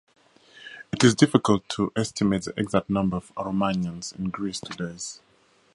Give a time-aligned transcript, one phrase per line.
[0.91, 4.97] It is difficult to estimate the exact number of Aromanians in Greece today.